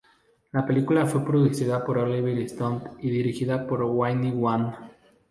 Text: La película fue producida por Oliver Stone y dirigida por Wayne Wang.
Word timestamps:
La 0.53 0.65
película 0.65 1.05
fue 1.05 1.23
producida 1.23 1.85
por 1.85 1.99
Oliver 1.99 2.35
Stone 2.39 2.81
y 3.01 3.11
dirigida 3.11 3.67
por 3.67 3.83
Wayne 3.83 4.31
Wang. 4.31 4.73